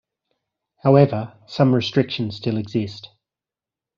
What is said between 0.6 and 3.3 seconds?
However, some restrictions still exist.